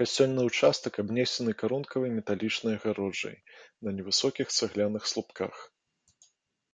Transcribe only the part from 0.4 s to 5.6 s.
ўчастак абнесены карункавай металічнай агароджай на невысокіх цагляных слупках.